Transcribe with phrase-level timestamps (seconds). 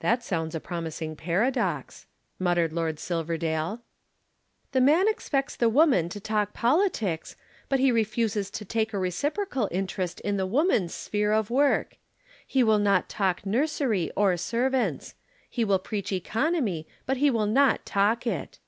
[0.00, 3.80] "That sounds a promising paradox," muttered Lord Silverdale.
[4.72, 7.36] "The man expects the woman to talk politics
[7.68, 11.96] but he refuses to take a reciprocal interest in the woman's sphere of work.
[12.44, 15.14] He will not talk nursery or servants.
[15.48, 18.58] He will preach economy, but he will not talk it."